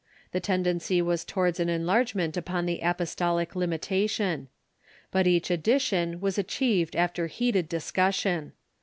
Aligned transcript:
The 0.31 0.39
tendency 0.39 0.99
was 0.99 1.23
towards 1.23 1.59
an 1.59 1.69
enlargement 1.69 2.35
upon 2.35 2.65
the 2.65 2.79
apostolic 2.81 3.55
limitation. 3.55 4.47
But 5.11 5.27
each 5.27 5.51
addition 5.51 6.19
was 6.19 6.39
achieved 6.39 6.95
after 6.95 7.27
heated 7.27 7.69
discussion. 7.69 8.53